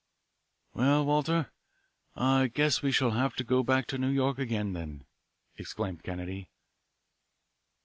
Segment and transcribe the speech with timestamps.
[0.73, 1.51] "Well, Walter,
[2.15, 5.05] I guess we shall have to go back to New York again, then,"
[5.57, 6.49] exclaimed Kennedy.